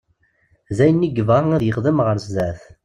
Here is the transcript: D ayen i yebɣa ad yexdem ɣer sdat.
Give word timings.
D 0.75 0.79
ayen 0.83 1.07
i 1.07 1.09
yebɣa 1.09 1.39
ad 1.55 1.63
yexdem 1.63 1.99
ɣer 2.05 2.17
sdat. 2.25 2.61